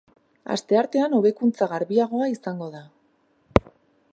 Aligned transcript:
Asteartean 0.53 1.13
hobekuntza 1.17 1.67
garbiagoa 1.73 2.31
izango 2.33 2.71
da. 2.79 2.85